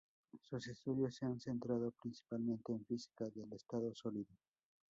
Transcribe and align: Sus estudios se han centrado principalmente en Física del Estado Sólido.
Sus 0.49 0.67
estudios 0.67 1.13
se 1.17 1.27
han 1.27 1.39
centrado 1.39 1.91
principalmente 1.91 2.71
en 2.71 2.83
Física 2.85 3.29
del 3.35 3.53
Estado 3.53 3.93
Sólido. 3.93 4.33